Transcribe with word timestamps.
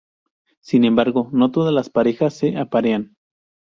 Sin 0.61 0.83
embargo, 0.85 1.29
no 1.31 1.51
todas 1.51 1.71
las 1.71 1.91
parejas 1.91 2.33
se 2.33 2.57
aparean. 2.57 3.13